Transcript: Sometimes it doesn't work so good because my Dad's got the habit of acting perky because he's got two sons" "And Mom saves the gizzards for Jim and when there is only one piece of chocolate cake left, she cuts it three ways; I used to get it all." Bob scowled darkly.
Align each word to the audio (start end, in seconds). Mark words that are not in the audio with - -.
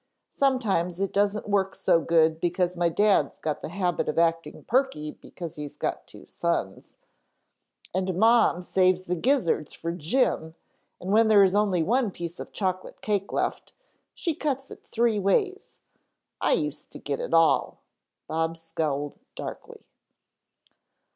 Sometimes 0.31 0.99
it 0.99 1.13
doesn't 1.13 1.47
work 1.47 1.75
so 1.75 2.01
good 2.01 2.39
because 2.39 2.75
my 2.75 2.89
Dad's 2.89 3.37
got 3.37 3.61
the 3.61 3.69
habit 3.69 4.09
of 4.09 4.17
acting 4.17 4.63
perky 4.63 5.11
because 5.11 5.57
he's 5.57 5.75
got 5.77 6.07
two 6.07 6.25
sons" 6.25 6.95
"And 7.93 8.15
Mom 8.17 8.63
saves 8.63 9.03
the 9.03 9.15
gizzards 9.15 9.73
for 9.73 9.91
Jim 9.91 10.55
and 10.99 11.11
when 11.11 11.27
there 11.27 11.43
is 11.43 11.53
only 11.53 11.83
one 11.83 12.09
piece 12.09 12.39
of 12.39 12.51
chocolate 12.51 13.01
cake 13.01 13.31
left, 13.31 13.73
she 14.15 14.33
cuts 14.33 14.71
it 14.71 14.81
three 14.83 15.19
ways; 15.19 15.77
I 16.41 16.53
used 16.53 16.91
to 16.93 16.97
get 16.97 17.19
it 17.19 17.31
all." 17.35 17.77
Bob 18.25 18.57
scowled 18.57 19.19
darkly. 19.35 19.85